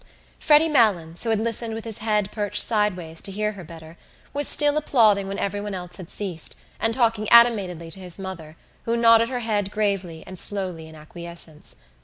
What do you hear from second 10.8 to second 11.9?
in acquiescence.